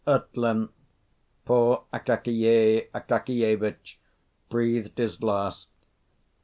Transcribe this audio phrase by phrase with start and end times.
[0.07, 0.73] At length
[1.45, 3.99] poor Akakiy Akakievitch
[4.49, 5.67] breathed his last.